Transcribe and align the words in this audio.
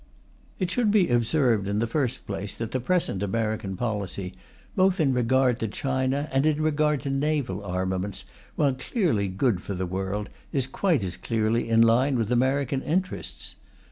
It 0.57 0.71
should 0.71 0.89
be 0.89 1.09
observed, 1.09 1.67
in 1.67 1.77
the 1.77 1.85
first 1.85 2.25
place, 2.25 2.57
that 2.57 2.71
the 2.71 2.79
present 2.79 3.21
American 3.21 3.77
policy, 3.77 4.33
both 4.75 4.99
in 4.99 5.13
regard 5.13 5.59
to 5.59 5.67
China 5.67 6.27
and 6.31 6.43
in 6.47 6.59
regard 6.59 7.01
to 7.01 7.11
naval 7.11 7.63
armaments, 7.63 8.23
while 8.55 8.73
clearly 8.73 9.27
good 9.27 9.61
for 9.61 9.75
the 9.75 9.85
world, 9.85 10.31
is 10.51 10.65
quite 10.65 11.03
as 11.03 11.17
clearly 11.17 11.69
in 11.69 11.83
line 11.83 12.17
with 12.17 12.31
American 12.31 12.81
interests. 12.81 13.53